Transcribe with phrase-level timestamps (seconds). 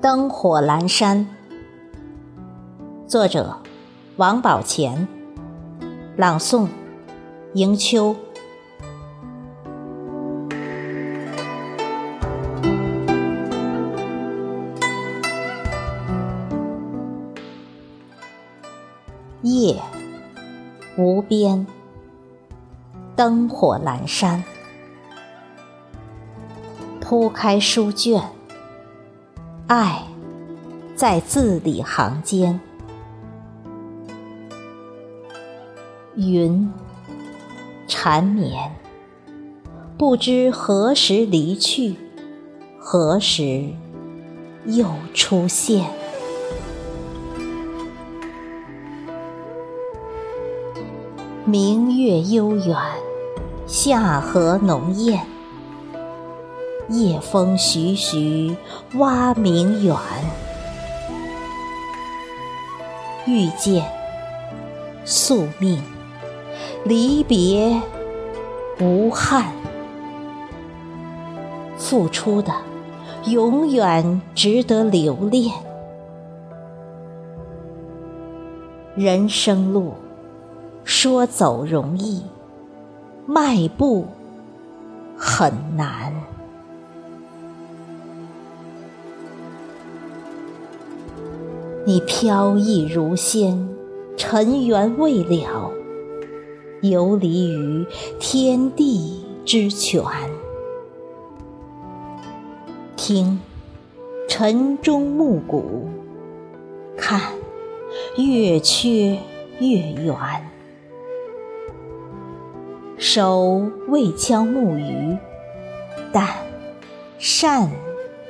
[0.00, 1.26] 灯火阑珊，
[3.08, 3.58] 作者
[4.14, 5.08] 王宝乾，
[6.16, 6.68] 朗诵
[7.54, 8.14] 迎秋。
[19.42, 19.82] 夜
[20.96, 21.66] 无边，
[23.16, 24.44] 灯火阑珊，
[27.00, 28.22] 铺开书卷，
[29.68, 30.02] 爱
[30.96, 32.58] 在字里行间。
[36.16, 36.72] 云
[37.86, 38.74] 缠绵，
[39.98, 41.96] 不知何时离去，
[42.78, 43.66] 何时
[44.64, 45.84] 又出现。
[51.44, 52.74] 明月悠远，
[53.66, 55.26] 夏荷浓艳，
[56.88, 58.56] 夜风徐徐，
[58.94, 59.96] 蛙鸣远。
[63.26, 63.84] 遇见，
[65.04, 65.82] 宿命，
[66.84, 67.80] 离别，
[68.80, 69.52] 无憾。
[71.76, 72.52] 付出的，
[73.26, 75.54] 永远值得留恋。
[78.94, 79.94] 人生路。
[80.84, 82.24] 说走容易，
[83.26, 84.06] 迈步
[85.18, 86.10] 很难。
[91.88, 93.66] 你飘逸如仙，
[94.14, 95.72] 尘缘未了，
[96.82, 97.86] 游离于
[98.20, 100.04] 天地之泉。
[102.94, 103.40] 听
[104.28, 105.88] 晨钟暮鼓，
[106.94, 107.22] 看
[108.18, 109.18] 月缺
[109.58, 110.14] 月圆。
[112.98, 115.16] 手未敲木鱼，
[116.12, 116.28] 但
[117.16, 117.70] 善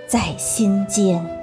[0.07, 1.38] 在心间。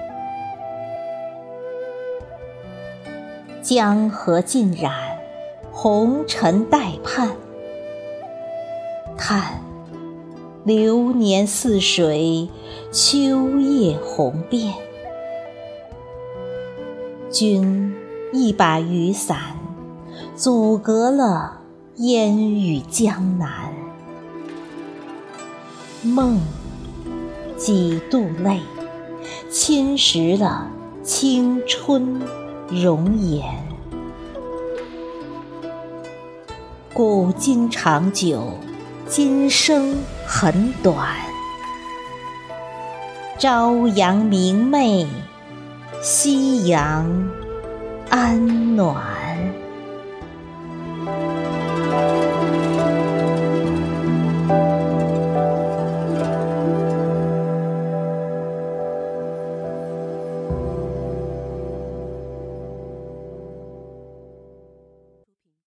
[3.67, 4.93] 江河尽染，
[5.71, 7.31] 红尘待盼。
[9.17, 9.59] 叹
[10.63, 12.47] 流年似水，
[12.91, 14.71] 秋叶红遍。
[17.31, 17.95] 君
[18.31, 19.39] 一把雨伞，
[20.35, 21.61] 阻隔了。
[21.95, 23.73] 烟雨江南，
[26.03, 26.39] 梦
[27.57, 28.59] 几度泪，
[29.49, 30.69] 侵蚀了
[31.01, 32.21] 青春
[32.69, 33.43] 容颜。
[36.93, 38.57] 古今长久，
[39.07, 40.97] 今生很短。
[43.37, 45.07] 朝阳明媚，
[46.01, 47.29] 夕阳
[48.09, 49.14] 安暖。